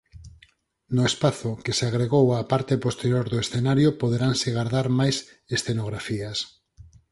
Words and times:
No 0.95 1.03
espazo 1.11 1.51
que 1.63 1.73
se 1.77 1.85
agregou 1.87 2.25
á 2.35 2.37
parte 2.53 2.75
posterior 2.85 3.25
do 3.31 3.37
escenario 3.45 3.89
poderanse 4.01 4.49
gardar 4.57 4.87
máis 4.99 5.15
escenografías. 5.57 6.37